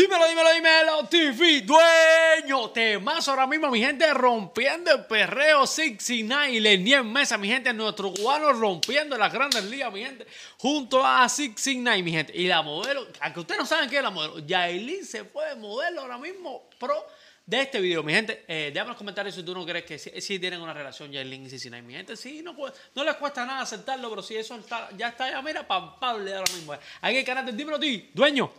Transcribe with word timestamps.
Dímelo, 0.00 0.26
dímelo, 0.28 0.52
dímelo, 0.54 1.08
TV, 1.08 1.60
dueño. 1.60 2.70
Temazo 2.70 3.32
ahora 3.32 3.46
mismo, 3.46 3.70
mi 3.70 3.80
gente, 3.80 4.10
rompiendo 4.14 4.90
el 4.90 5.04
perreo 5.04 5.66
69 5.66 6.52
y 6.52 6.60
Lenier 6.60 7.04
Mesa, 7.04 7.36
mi 7.36 7.48
gente, 7.48 7.70
nuestro 7.74 8.10
cubano 8.10 8.50
rompiendo 8.54 9.18
las 9.18 9.30
grandes 9.30 9.62
ligas, 9.64 9.92
mi 9.92 10.00
gente, 10.02 10.26
junto 10.56 11.04
a 11.04 11.28
69, 11.28 12.02
mi 12.02 12.12
gente. 12.12 12.32
Y 12.34 12.46
la 12.46 12.62
modelo, 12.62 13.08
aunque 13.20 13.40
ustedes 13.40 13.60
no 13.60 13.66
saben 13.66 13.90
qué 13.90 13.98
es 13.98 14.02
la 14.02 14.08
modelo, 14.08 14.38
Yailin 14.38 15.04
se 15.04 15.24
fue 15.24 15.50
de 15.50 15.56
modelo 15.56 16.00
ahora 16.00 16.16
mismo, 16.16 16.70
pro 16.78 17.06
de 17.44 17.60
este 17.60 17.78
video, 17.78 18.02
mi 18.02 18.14
gente. 18.14 18.46
Eh, 18.48 18.70
déjame 18.72 18.88
los 18.88 18.96
comentarios 18.96 19.34
si 19.34 19.42
tú 19.42 19.52
no 19.52 19.66
crees 19.66 19.84
que 19.84 19.98
sí, 19.98 20.38
tienen 20.38 20.62
una 20.62 20.72
relación 20.72 21.12
Yailin 21.12 21.44
y 21.44 21.50
69, 21.50 21.86
mi 21.86 21.92
gente. 21.92 22.16
Sí, 22.16 22.42
no, 22.42 23.04
les 23.04 23.16
cuesta 23.16 23.44
nada 23.44 23.60
aceptarlo, 23.60 24.08
pero 24.08 24.22
si 24.22 24.34
eso 24.34 24.58
ya 24.96 25.08
está, 25.08 25.30
ya 25.30 25.42
mira, 25.42 25.68
palpable 25.68 26.34
ahora 26.34 26.50
mismo. 26.54 26.72
Aquí 27.02 27.18
el 27.18 27.24
canal 27.26 27.44
de 27.44 27.52
Dímelo 27.52 27.78
Ti, 27.78 28.12
dueño. 28.14 28.50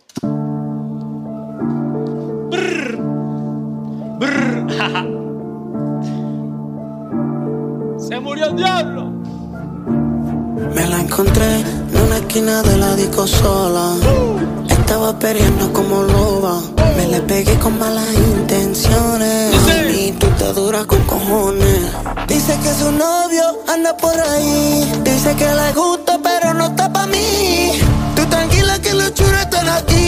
Se 8.07 8.20
murió 8.20 8.45
el 8.45 8.55
diablo. 8.55 9.11
Me 10.75 10.88
la 10.88 10.99
encontré 11.02 11.59
en 11.59 11.97
una 12.05 12.17
esquina 12.17 12.61
de 12.63 12.77
la 12.77 12.95
disco 12.95 13.27
sola. 13.27 13.95
Estaba 14.70 15.17
peleando 15.20 15.71
como 15.73 16.03
loba. 16.03 16.61
Me 16.97 17.07
le 17.07 17.21
pegué 17.21 17.53
con 17.59 17.77
malas 17.80 18.07
intenciones. 18.13 19.53
Y 19.94 20.11
tú 20.13 20.27
te 20.38 20.53
duras 20.53 20.85
con 20.85 21.02
cojones. 21.03 21.81
Dice 22.27 22.58
que 22.63 22.73
su 22.73 22.91
novio 22.91 23.44
anda 23.67 23.95
por 23.97 24.17
ahí. 24.19 24.91
Dice 25.03 25.35
que 25.35 25.45
le 25.45 25.73
gusta, 25.73 26.19
pero 26.23 26.53
no 26.53 26.66
está 26.67 26.91
pa' 26.91 27.08
mí. 27.08 27.72
Tú 28.16 28.25
tranquila 28.25 28.80
que 28.80 28.94
los 28.94 29.13
churos 29.13 29.41
están 29.41 29.67
aquí. 29.69 30.01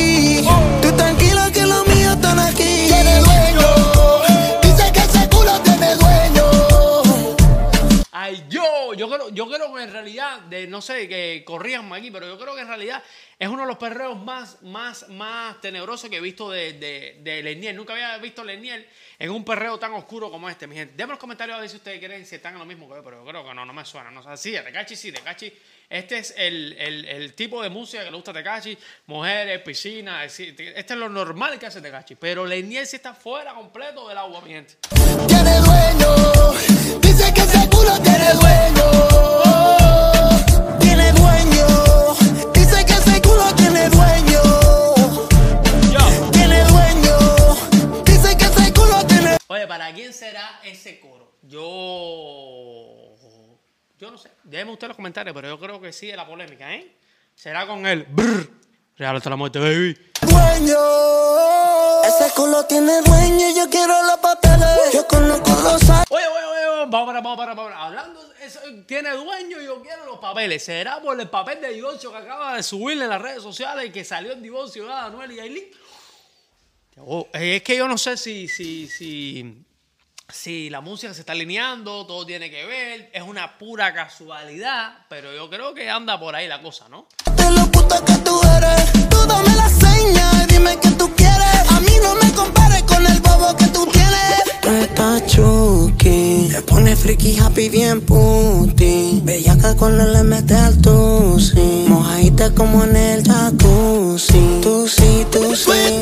Yo 9.30 9.48
creo 9.48 9.74
que 9.74 9.84
en 9.84 9.92
realidad, 9.92 10.40
de, 10.42 10.68
no 10.68 10.82
sé, 10.82 11.08
que 11.08 11.44
corrían 11.46 11.92
aquí, 11.94 12.12
pero 12.12 12.28
yo 12.28 12.38
creo 12.38 12.56
que 12.56 12.62
en 12.62 12.68
realidad 12.68 13.04
es 13.40 13.48
uno 13.48 13.64
de 13.64 13.68
los 13.68 13.78
perreos 13.78 14.18
más, 14.18 14.62
más, 14.62 15.10
más 15.10 15.60
tenebrosos 15.60 16.10
que 16.10 16.18
he 16.18 16.22
visto 16.22 16.50
de, 16.50 16.74
de, 16.74 17.20
de 17.22 17.44
Leniel. 17.44 17.76
Nunca 17.76 17.94
había 17.94 18.18
visto 18.18 18.44
Leniel 18.44 18.88
en 19.20 19.30
un 19.32 19.44
perreo 19.44 19.78
tan 19.78 19.94
oscuro 19.94 20.32
como 20.32 20.50
este, 20.50 20.68
mi 20.68 20.76
gente. 20.76 20.94
Déjenme 20.94 21.04
en 21.04 21.10
los 21.12 21.20
comentarios 21.20 21.58
a 21.58 21.62
ver 21.62 21.70
si 21.70 21.78
ustedes 21.78 22.00
creen 22.00 22.26
si 22.26 22.36
están 22.36 22.54
en 22.54 22.60
lo 22.60 22.66
mismo 22.66 22.88
que 22.88 22.96
yo, 22.96 23.04
pero 23.04 23.24
yo 23.24 23.30
creo 23.30 23.46
que 23.46 23.54
no, 23.54 23.66
no 23.66 23.74
me 23.74 23.86
suena. 23.86 24.12
No, 24.12 24.22
o 24.22 24.38
sí, 24.38 24.52
de 24.52 24.62
Tecachi 24.62 24.96
sí, 24.96 25.12
Tecachi. 25.12 25.54
Este 25.90 26.18
es 26.18 26.34
el, 26.38 26.76
el, 26.80 27.34
tipo 27.34 27.62
de 27.62 27.70
música 27.70 28.04
que 28.04 28.10
le 28.10 28.16
gusta 28.16 28.32
a 28.32 28.34
Tecachi. 28.34 28.78
Mujeres, 29.08 29.62
piscina. 29.62 30.24
Este 30.24 30.64
es 30.64 30.92
lo 30.92 31.10
normal 31.10 31.60
que 31.60 31.68
hace 31.68 31.82
Tecachi. 31.82 32.16
Pero 32.16 32.46
Leniel 32.46 32.88
sí 32.88 32.96
está 32.96 33.14
fuera 33.14 33.54
completo 33.54 34.08
del 34.08 34.18
agua, 34.18 34.42
mi 34.42 34.52
gente. 34.52 34.78
Tiene 35.28 35.58
dueño. 35.60 37.00
Dice 37.00 37.34
que 37.34 37.42
ese 37.42 37.70
culo 37.70 38.00
tiene 38.02 38.34
dueño. 38.34 39.13
Será 50.24 50.60
ese 50.64 51.00
coro? 51.00 51.34
Yo. 51.42 53.16
Yo 54.00 54.12
no 54.12 54.18
sé. 54.18 54.32
Déjenme 54.44 54.72
usted 54.72 54.88
los 54.88 54.96
comentarios, 54.96 55.36
pero 55.36 55.50
yo 55.50 55.60
creo 55.60 55.82
que 55.82 55.92
sí 55.92 56.10
es 56.10 56.16
la 56.16 56.26
polémica, 56.26 56.74
¿eh? 56.74 56.96
Será 57.36 57.68
con 57.68 57.86
el. 57.86 58.04
Brr. 58.06 58.50
Real 58.96 59.16
hasta 59.16 59.30
la 59.30 59.36
muerte, 59.36 59.60
baby. 59.60 59.98
dueño. 60.22 60.78
Ese 62.04 62.34
culo 62.36 62.66
tiene 62.66 63.02
dueño. 63.02 63.56
Yo 63.56 63.70
quiero 63.70 64.02
los 64.04 64.18
papeles. 64.18 64.94
Yo 64.94 65.06
conozco 65.08 65.50
los 65.50 65.82
Oye, 66.10 66.28
oye, 66.28 66.46
oye, 66.46 66.86
vamos 66.88 67.08
para, 67.08 67.22
vamos 67.22 67.38
para, 67.38 67.54
vamos 67.54 67.72
para. 67.72 67.84
Hablando, 67.84 68.34
eso, 68.42 68.60
tiene 68.86 69.12
dueño 69.12 69.62
y 69.62 69.66
yo 69.66 69.82
quiero 69.82 70.06
los 70.06 70.20
papeles. 70.20 70.64
¿Será 70.64 71.02
por 71.02 71.20
el 71.20 71.30
papel 71.30 71.60
de 71.60 71.70
divorcio 71.70 72.12
que 72.12 72.18
acaba 72.18 72.56
de 72.56 72.64
subir 72.64 73.02
en 73.02 73.10
las 73.10 73.22
redes 73.22 73.42
sociales 73.42 73.88
y 73.88 73.92
que 73.92 74.06
salió 74.06 74.32
el 74.32 74.42
divorcio 74.42 74.86
de 74.86 74.94
Anuel 74.94 75.32
y 75.32 75.40
Aileen? 75.40 75.72
Oh, 76.98 77.28
es 77.34 77.64
que 77.64 77.76
yo 77.76 77.88
no 77.88 77.98
sé 77.98 78.16
si, 78.18 78.48
si, 78.48 78.88
si, 78.88 79.66
si 80.30 80.70
la 80.70 80.82
música 80.82 81.14
se 81.14 81.22
está 81.22 81.34
alineando, 81.34 82.06
todo 82.06 82.26
tiene 82.26 82.50
que 82.50 82.66
ver, 82.66 83.10
es 83.14 83.24
una 83.24 83.58
pura 83.58 83.94
casualidad, 83.94 85.06
pero 85.10 85.34
yo 85.34 85.50
creo 85.50 85.74
que 85.74 85.90
anda 85.90 86.20
por 86.20 86.36
ahí 86.36 86.48
la 86.48 86.62
cosa, 86.62 86.88
¿no? 86.90 87.08
De 87.36 87.52
lo 87.52 87.70
puta 87.72 88.04
que 88.06 88.14
tú 88.18 88.40
eres, 88.58 89.10
tú 89.10 89.18
dame 89.28 89.56
la 89.56 89.70
seña, 89.70 90.46
dime 90.48 90.78
qué 90.82 90.90
tú 90.92 91.14
quieres. 91.16 91.72
A 91.72 91.80
mí 91.82 91.92
no 92.02 92.16
me 92.16 92.32
compares 92.34 92.84
con 92.84 93.06
el 93.06 93.20
bobo 93.20 93.56
que 93.58 93.68
tú 93.68 93.86
tienes. 93.88 94.44
Tú 94.62 94.70
estás 94.70 95.26
chuki, 95.28 96.50
te 96.52 96.62
pone 96.62 96.96
friki 96.96 97.38
happy 97.40 97.70
bien 97.70 98.02
puti. 98.02 99.22
Bellaca 99.24 99.76
cuando 99.76 100.06
le 100.06 100.24
metes 100.24 100.58
al 100.58 100.82
tusi, 100.82 101.86
mojadita 101.88 102.54
como 102.56 102.86
en 102.86 102.96
el 102.96 103.24
jacuzzi. 103.24 104.60
Tú 104.62 104.88
sí, 104.88 105.26
tú 105.32 105.56
sí. 105.56 106.00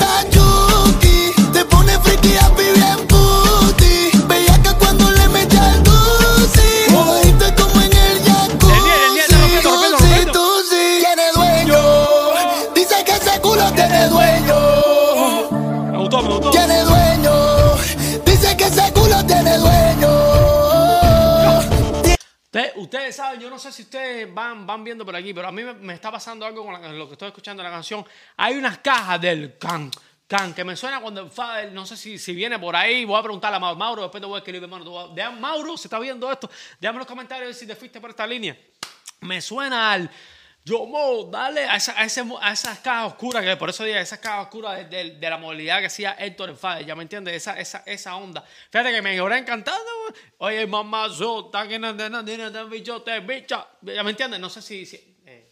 Ustedes 22.76 23.16
saben, 23.16 23.40
yo 23.40 23.50
no 23.50 23.60
sé 23.60 23.72
si 23.72 23.84
ustedes 23.84 24.34
van, 24.34 24.66
van 24.66 24.84
viendo 24.84 25.06
por 25.06 25.16
aquí, 25.16 25.34
pero 25.34 25.48
a 25.48 25.52
mí 25.52 25.64
me, 25.64 25.94
está 25.94 26.12
pasando 26.12 26.46
algo 26.46 26.66
con 26.66 26.98
lo 26.98 27.08
que 27.08 27.14
estoy 27.14 27.28
escuchando 27.28 27.62
en 27.64 27.70
la 27.70 27.72
canción. 27.72 28.06
Hay 28.38 28.56
unas 28.56 28.80
cajas 28.80 29.22
del 29.22 29.58
can, 29.58 29.90
can, 30.28 30.54
que 30.54 30.64
me 30.64 30.76
suena 30.76 31.00
cuando 31.00 31.30
el 31.62 31.74
no 31.74 31.86
sé 31.86 31.96
si, 31.96 32.18
si 32.18 32.34
viene 32.34 32.60
por 32.60 32.76
ahí, 32.76 33.06
voy 33.06 33.20
a 33.20 33.24
preguntarle 33.24 33.58
a 33.58 33.60
Mauro, 33.60 33.78
Mauro 33.78 34.02
después 34.04 34.22
te 34.22 34.28
voy 34.28 34.36
a 34.36 34.40
escribir, 34.40 34.64
hermano. 34.64 35.14
Mauro, 35.40 35.78
se 35.78 35.88
está 35.88 36.00
viendo 36.00 36.32
esto, 36.32 36.50
déjame 36.80 36.98
en 36.98 37.00
los 37.00 37.08
comentarios 37.08 37.58
si 37.58 37.68
te 37.68 37.76
fuiste 37.76 38.02
por 38.02 38.10
esta 38.10 38.26
línea. 38.26 38.58
Me 39.22 39.42
suena 39.42 39.94
al... 39.94 40.10
Yo, 40.64 40.86
Mo, 40.86 41.24
dale 41.32 41.66
a, 41.66 41.76
esas 41.76 42.80
cajas 42.84 43.14
oscuras, 43.14 43.44
que 43.44 43.58
por 43.58 43.72
eso 43.72 43.84
digo, 43.84 43.98
esas 43.98 44.20
cajas 44.20 44.44
oscuras 44.46 44.88
de, 44.88 45.18
la 45.20 45.38
movilidad 45.38 45.80
que 45.80 45.88
hacía 45.88 46.12
Héctor 46.20 46.52
en 46.52 46.58
Fader, 46.58 46.86
¿ya 46.86 46.96
me 46.96 47.02
entiendes? 47.02 47.36
Esa, 47.36 47.60
esa, 47.60 47.82
esa 47.88 48.16
onda. 48.16 48.44
Fíjate 48.70 48.92
que 48.92 49.02
me 49.02 49.18
habrá 49.18 49.40
encantado. 49.40 49.80
Oye, 50.38 50.66
mamá, 50.68 51.10
sota, 51.10 51.68
que 51.68 51.78
no 51.80 51.96
te 51.96 52.64
bichote, 52.66 53.20
bicha. 53.20 53.68
¿Ya 53.82 54.04
me 54.04 54.12
entiendes? 54.12 54.40
No 54.40 54.50
sé 54.50 54.62
si... 54.62 54.86
si 54.86 54.96
eh, 55.26 55.50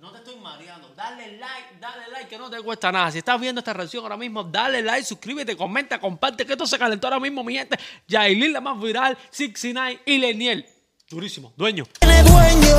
no 0.00 0.12
te 0.12 0.18
estoy 0.18 0.36
mareando. 0.36 0.92
Dale 0.94 1.38
like, 1.38 1.78
dale 1.80 2.08
like, 2.12 2.28
que 2.28 2.38
no 2.38 2.50
te 2.50 2.60
cuesta 2.62 2.92
nada. 2.92 3.10
Si 3.10 3.18
estás 3.18 3.40
viendo 3.40 3.60
esta 3.60 3.72
reacción 3.72 4.02
ahora 4.04 4.16
mismo, 4.16 4.44
dale 4.44 4.82
like, 4.82 5.04
suscríbete, 5.04 5.56
comenta, 5.56 6.00
comparte, 6.00 6.46
que 6.46 6.52
esto 6.52 6.66
se 6.66 6.78
calentó 6.78 7.06
ahora 7.06 7.20
mismo, 7.20 7.42
mi 7.42 7.54
gente. 7.54 7.78
Yailin, 8.06 8.52
la 8.52 8.60
más 8.60 8.80
viral, 8.80 9.16
69 9.30 10.02
y 10.06 10.18
Leniel. 10.18 10.66
Durísimo, 11.08 11.52
dueño. 11.56 11.86
Tiene 12.00 12.22
dueño. 12.22 12.74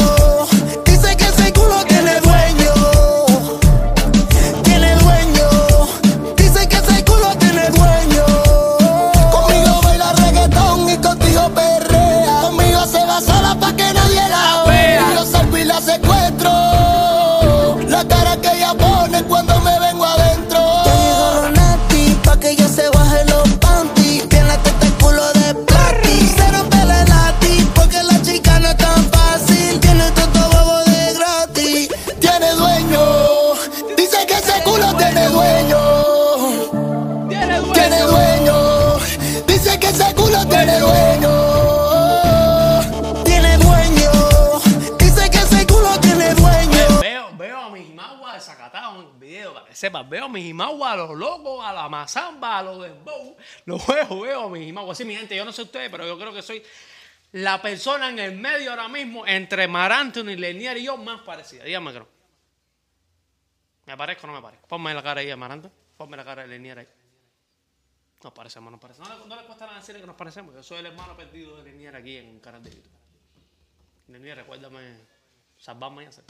Jimaguas 48.55 48.71
desacatados 48.71 49.05
en 49.05 49.19
video, 49.19 49.53
para 49.53 49.65
que 49.67 49.75
sepas. 49.75 50.09
Veo 50.09 50.25
a 50.25 50.29
mis 50.29 50.43
jimaguas 50.43 50.93
a 50.93 50.95
los 50.95 51.11
locos, 51.17 51.65
a 51.65 51.73
la 51.73 51.89
mazamba, 51.89 52.57
a 52.59 52.63
los 52.63 52.81
dembow. 52.81 53.37
Los 53.65 53.85
veo, 53.87 54.21
veo 54.21 54.43
a 54.45 54.49
mis 54.49 54.65
jimaguas. 54.65 54.97
Sí, 54.97 55.05
mi 55.05 55.15
gente, 55.15 55.35
yo 55.35 55.45
no 55.45 55.51
sé 55.51 55.61
ustedes, 55.63 55.89
pero 55.89 56.05
yo 56.05 56.17
creo 56.17 56.33
que 56.33 56.41
soy 56.41 56.63
la 57.33 57.61
persona 57.61 58.09
en 58.09 58.19
el 58.19 58.37
medio 58.37 58.69
ahora 58.71 58.87
mismo 58.87 59.25
entre 59.27 59.67
Mar 59.67 59.91
Anthony, 59.91 60.35
Lenier 60.37 60.77
y 60.77 60.83
yo 60.85 60.97
más 60.97 61.21
parecida. 61.21 61.63
Dígame, 61.63 61.91
creo. 61.91 62.07
¿Me 63.85 63.95
parezco 63.97 64.25
o 64.25 64.27
no 64.31 64.33
me 64.35 64.41
parezco? 64.41 64.67
Ponme 64.67 64.93
la 64.93 65.03
cara 65.03 65.21
ahí, 65.21 65.29
Amaranta. 65.29 65.69
Ponme 65.97 66.17
la 66.17 66.23
cara 66.25 66.41
de 66.43 66.47
Lenier 66.47 66.79
ahí. 66.79 66.87
Nos 68.23 68.33
parecemos, 68.33 68.71
nos 68.71 68.79
parecemos. 68.81 69.07
No, 69.09 69.19
le- 69.19 69.35
no 69.41 69.45
cuesta 69.45 69.65
nada 69.67 69.77
decirle 69.79 70.01
que 70.01 70.07
nos 70.07 70.15
parecemos. 70.15 70.55
Yo 70.55 70.63
soy 70.63 70.79
el 70.79 70.87
hermano 70.87 71.15
perdido 71.15 71.57
de 71.57 71.63
Lenier 71.71 71.95
aquí 71.95 72.17
en 72.17 72.29
un 72.29 72.39
canal 72.39 72.63
de 72.63 72.71
YouTube. 72.71 72.91
Lenier, 74.07 74.37
recuérdame 74.37 74.97
salvarme 75.57 76.03
y 76.03 76.07
hacer. 76.07 76.23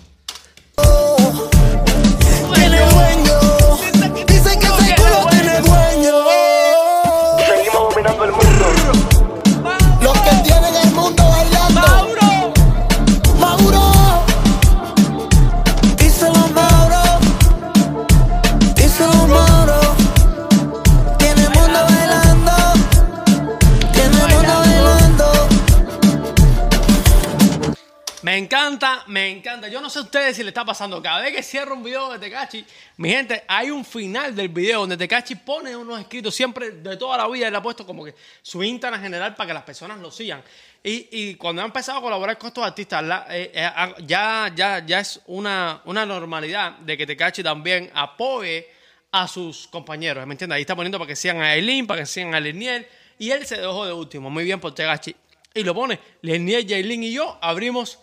Me 28.25 28.39
encanta, 28.39 29.03
me 29.05 29.29
encanta. 29.29 29.67
Yo 29.67 29.79
no 29.79 29.87
sé 29.87 29.99
a 29.99 30.01
ustedes 30.01 30.35
si 30.35 30.41
le 30.41 30.49
está 30.49 30.65
pasando. 30.65 30.99
Cada 30.99 31.21
vez 31.21 31.31
que 31.31 31.43
cierro 31.43 31.75
un 31.75 31.83
video 31.83 32.11
de 32.11 32.17
Tecachi, 32.17 32.65
mi 32.97 33.11
gente, 33.11 33.43
hay 33.47 33.69
un 33.69 33.85
final 33.85 34.35
del 34.35 34.49
video 34.49 34.79
donde 34.79 34.97
Tecachi 34.97 35.35
pone 35.35 35.75
unos 35.75 35.99
escritos 35.99 36.33
siempre 36.33 36.71
de 36.71 36.97
toda 36.97 37.17
la 37.17 37.27
vida. 37.27 37.49
Él 37.49 37.55
ha 37.55 37.61
puesto 37.61 37.85
como 37.85 38.03
que 38.03 38.15
su 38.41 38.63
Instagram 38.63 38.99
general 38.99 39.35
para 39.35 39.49
que 39.49 39.53
las 39.53 39.61
personas 39.61 39.99
lo 39.99 40.09
sigan. 40.09 40.41
Y, 40.81 41.35
cuando 41.35 41.61
ha 41.61 41.65
empezado 41.65 41.99
a 41.99 42.01
colaborar 42.01 42.35
con 42.39 42.47
estos 42.47 42.65
artistas, 42.65 43.03
eh, 43.29 43.51
eh, 43.53 43.69
ya, 44.07 44.51
ya, 44.55 44.83
ya 44.83 44.99
es 45.01 45.21
una, 45.27 45.83
una 45.85 46.03
normalidad 46.03 46.79
de 46.79 46.97
que 46.97 47.05
Tecachi 47.05 47.43
también 47.43 47.91
apoye 47.93 48.67
a 49.11 49.27
sus 49.27 49.67
compañeros. 49.67 50.25
¿Me 50.25 50.33
entiendes? 50.33 50.55
Ahí 50.55 50.61
está 50.61 50.75
poniendo 50.75 50.97
para 50.97 51.09
que 51.09 51.15
sigan 51.15 51.41
a 51.41 51.53
Eileen, 51.53 51.85
para 51.85 52.01
que 52.01 52.07
sigan 52.07 52.33
a 52.33 52.39
Leniel. 52.39 52.87
Y 53.19 53.29
él 53.29 53.45
se 53.45 53.57
dejó 53.57 53.85
de 53.85 53.93
último. 53.93 54.31
Muy 54.31 54.45
bien 54.45 54.59
por 54.59 54.73
Tecachi. 54.73 55.15
Y 55.53 55.63
lo 55.63 55.75
pone, 55.75 55.99
Leniel, 56.23 56.67
Jailin 56.67 57.03
y 57.03 57.13
yo 57.13 57.37
abrimos 57.39 57.99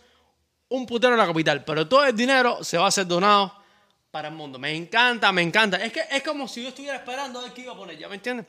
un 0.73 0.87
putero 0.87 1.13
en 1.13 1.19
la 1.19 1.27
capital, 1.27 1.65
pero 1.65 1.87
todo 1.87 2.05
el 2.05 2.17
dinero 2.17 2.65
se 2.65 2.79
va 2.79 2.87
a 2.87 2.91
ser 2.91 3.07
donado 3.07 3.55
para 4.11 4.29
el 4.29 4.35
mundo. 4.35 4.59
Me 4.59 4.75
encanta, 4.75 5.31
me 5.33 5.43
encanta. 5.43 5.77
Es 5.77 5.93
que 5.93 6.03
es 6.11 6.23
como 6.23 6.49
si 6.49 6.63
yo 6.63 6.69
estuviera 6.69 6.97
esperando 6.97 7.41
a 7.41 7.43
ver 7.43 7.53
qué 7.53 7.63
iba 7.63 7.73
a 7.73 7.77
poner, 7.77 7.99
¿ya 7.99 8.09
me 8.09 8.17
entiendes? 8.17 8.47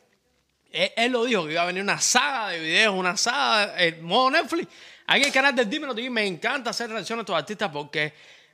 Él, 0.71 1.11
lo 1.11 1.25
dijo, 1.25 1.45
que 1.45 1.51
iba 1.51 1.61
a 1.61 1.67
venir 1.67 1.83
una 1.83 1.99
saga 1.99 2.49
de 2.49 2.59
videos, 2.59 2.95
una 2.95 3.15
saga, 3.15 3.75
modo 4.01 4.31
Netflix. 4.31 4.67
Aquí 5.05 5.23
el 5.25 5.31
canal 5.31 5.53
del 5.53 5.69
Dímelo 5.69 5.93
TV 5.93 6.09
me 6.09 6.25
encanta 6.25 6.71
hacer 6.71 6.89
reacciones 6.89 7.19
a 7.19 7.23
estos 7.23 7.35
artistas 7.35 7.69
porque, 7.71 8.13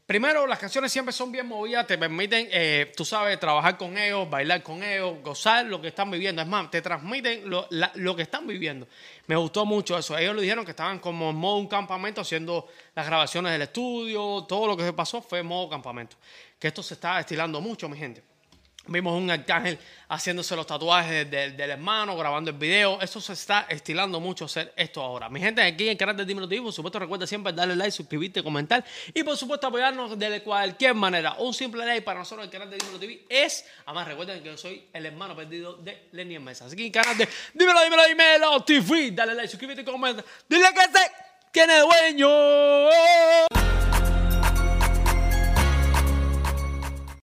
primero, 0.10 0.48
las 0.48 0.58
canciones 0.58 0.92
siempre 0.92 1.14
son 1.14 1.32
bien 1.32 1.46
movidas, 1.46 1.86
te 1.86 1.96
permiten, 1.96 2.50
eh, 2.52 2.92
tú 2.98 3.06
sabes, 3.06 3.40
trabajar 3.40 3.78
con 3.78 3.96
ellos, 3.96 4.28
bailar 4.28 4.64
con 4.64 4.82
ellos, 4.82 5.22
gozar 5.22 5.68
lo 5.68 5.80
que 5.80 5.90
están 5.90 6.10
viviendo. 6.10 6.42
Es 6.42 6.48
más, 6.48 6.72
te 6.72 6.82
transmiten 6.82 7.48
lo, 7.48 7.68
lo 7.70 8.16
que 8.16 8.24
están 8.24 8.48
viviendo. 8.48 8.88
Me 9.28 9.36
gustó 9.36 9.68
mucho 9.68 9.96
eso. 9.96 10.18
Ellos 10.18 10.34
lo 10.34 10.42
dijeron 10.42 10.66
que 10.66 10.72
estaban 10.72 10.98
como 10.98 11.30
en 11.30 11.36
modo 11.36 11.58
un 11.58 11.68
campamento 11.68 12.22
haciendo 12.22 12.68
las 12.96 13.06
grabaciones 13.06 13.52
del 13.52 13.62
estudio, 13.62 14.48
todo 14.50 14.66
lo 14.66 14.76
que 14.76 14.84
se 14.84 14.94
pasó 14.94 15.22
fue 15.22 15.44
modo 15.44 15.70
campamento. 15.70 16.18
Que 16.58 16.70
esto 16.70 16.82
se 16.82 16.96
está 16.96 17.20
estilando 17.20 17.62
mucho, 17.62 17.88
mi 17.88 17.96
gente. 17.96 18.24
Vimos 18.88 19.16
un 19.22 19.30
arcángel 19.30 19.78
haciéndose 20.08 20.56
los 20.56 20.66
tatuajes 20.66 21.30
del, 21.30 21.56
del 21.56 21.70
hermano, 21.70 22.18
grabando 22.18 22.50
el 22.50 22.58
video. 22.58 23.00
Eso 23.02 23.22
se 23.22 23.34
está 23.34 23.68
estilando 23.70 24.20
mucho 24.20 24.46
hacer 24.46 24.74
esto 24.76 25.02
ahora. 25.02 25.30
Mi 25.30 25.40
gente, 25.40 25.62
aquí 25.62 25.84
en 25.84 25.90
el 25.92 25.98
canal 25.98 26.18
de 26.18 26.26
TV, 26.26 26.62
por 26.62 26.74
supuesto, 26.74 26.98
recuerda 26.98 27.28
siempre 27.28 27.54
darle 27.54 27.76
like, 27.76 27.92
suscribirte, 27.92 28.42
comentar 28.42 28.84
y 29.14 29.22
por 29.24 29.38
supuesto 29.38 29.68
apoyarnos 29.68 30.18
de 30.18 30.42
cualquier 30.42 30.96
manera. 30.96 31.34
Un 31.40 31.54
simple 31.54 31.86
like 31.86 32.02
para 32.02 32.20
nosotros 32.20 32.46
el 32.46 32.52
canal 32.52 32.70
de 32.70 32.78
Dímelo 32.78 33.00
TV 33.00 33.26
es, 33.30 33.66
además 33.86 34.08
recuerden 34.08 34.42
que 34.42 34.50
yo 34.50 34.58
soy 34.58 34.88
el 34.94 35.06
hermano 35.06 35.36
perdido 35.36 35.74
de 35.74 36.08
Lenny 36.14 36.40
Mesa. 36.40 36.66
Así 36.66 36.76
que 36.76 36.84
en 36.84 36.88
el 36.88 36.94
canal 36.94 37.18
de 37.18 37.28
Dímelo, 37.54 37.84
Dímelo, 37.84 38.08
Dímelo 38.08 38.64
TV, 38.64 39.12
dale 39.12 39.36
like, 39.36 39.50
suscríbete, 39.50 39.84
comenta. 39.84 40.24
Dile 40.48 40.68
que 40.74 40.82
se 40.82 41.12
tiene 41.52 41.80
dueño. 41.80 43.59